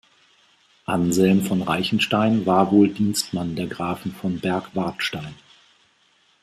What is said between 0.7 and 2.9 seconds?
Anselm von Reichenstein war wohl